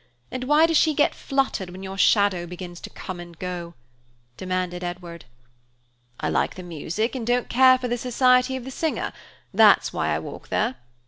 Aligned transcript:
And 0.31 0.45
why 0.45 0.65
does 0.65 0.77
she 0.77 0.95
get 0.95 1.13
fluttered 1.13 1.69
when 1.69 1.83
your 1.83 1.95
shadow 1.95 2.47
begins 2.47 2.79
to 2.81 2.89
come 2.89 3.19
and 3.19 3.37
go?" 3.37 3.75
demanded 4.35 4.83
Edward. 4.83 5.25
"I 6.19 6.27
like 6.27 6.55
the 6.55 6.63
music 6.63 7.13
and 7.13 7.27
don't 7.27 7.49
care 7.49 7.77
for 7.77 7.87
the 7.87 7.99
society 7.99 8.55
of 8.55 8.63
the 8.63 8.71
singer, 8.71 9.13
that's 9.53 9.93
why 9.93 10.07
I 10.07 10.17
walk 10.17 10.47
there. 10.47 10.73